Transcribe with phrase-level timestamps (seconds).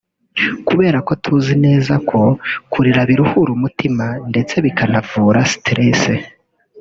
[0.67, 2.19] Kubera ko tuzi neza ko
[2.71, 6.03] kurira biruhura umutima ndetse bikanavura stress